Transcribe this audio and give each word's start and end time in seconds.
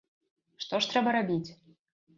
Што 0.65 0.81
ж 0.85 0.93
трэба 0.95 1.15
рабіць? 1.19 1.49